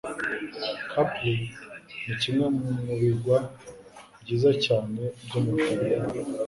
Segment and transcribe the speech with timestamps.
[0.91, 1.33] Capri
[2.05, 2.45] ni kimwe
[2.87, 3.37] mu birwa
[4.21, 6.19] byiza cyane byo mu Butaliyani.